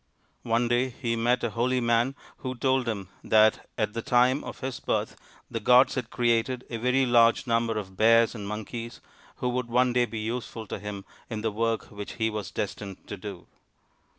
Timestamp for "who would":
9.35-9.67